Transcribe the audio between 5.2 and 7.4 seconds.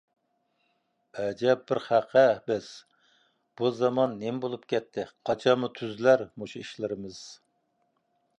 قاچانمۇ تۈزىلەر مۇشۇ ئىشلىرىمىز؟!